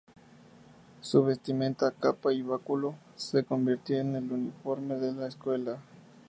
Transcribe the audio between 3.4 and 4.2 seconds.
convirtió en